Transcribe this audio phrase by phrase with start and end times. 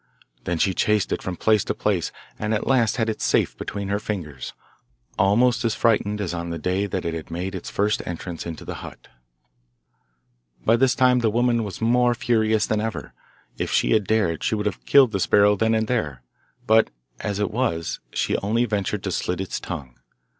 [0.45, 3.89] Then she chased it from place to place, and at last had it safe between
[3.89, 4.53] her fingers,
[5.19, 8.65] almost as frightened as on the day that it had made its first entrance into
[8.65, 9.09] the hut.
[10.65, 13.13] By this time the woman was more furious than ever.
[13.59, 16.23] If she had dared, she would have killed the sparrow then and there,
[16.65, 16.89] but
[17.19, 19.99] as it was she only ventured to slit its tongue.